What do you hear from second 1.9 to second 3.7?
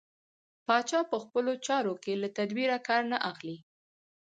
کې له تدبېره کار نه اخلي.